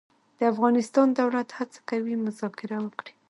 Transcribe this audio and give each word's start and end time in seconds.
د 0.37 0.41
افغانستان 0.53 1.07
دولت 1.19 1.47
هڅه 1.57 1.79
کوي 1.89 2.13
مذاکره 2.25 2.77
وکړي. 2.85 3.13